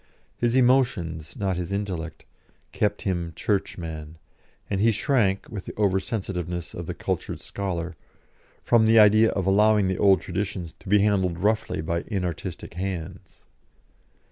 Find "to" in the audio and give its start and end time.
10.79-10.89